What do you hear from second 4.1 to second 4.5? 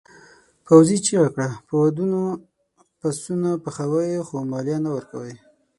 خو